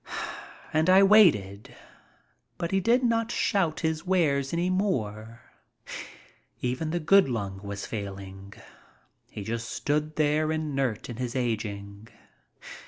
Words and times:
And 0.73 0.89
I 0.89 1.03
waited. 1.03 1.75
But 2.57 2.71
he 2.71 2.79
did 2.79 3.03
not 3.03 3.29
shout 3.31 3.81
his 3.81 4.03
wares 4.03 4.51
any 4.51 4.67
more. 4.71 5.41
Even 6.59 6.89
the 6.89 6.99
good 6.99 7.29
lung 7.29 7.61
was 7.61 7.85
failing. 7.85 8.53
He 9.29 9.43
just 9.43 9.69
stood 9.69 10.15
there 10.15 10.51
inert 10.51 11.07
in 11.07 11.17
his 11.17 11.35
aging. 11.35 12.07